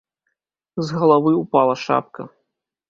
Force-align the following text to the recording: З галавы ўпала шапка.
З 0.87 1.01
галавы 1.03 1.37
ўпала 1.43 1.75
шапка. 1.87 2.21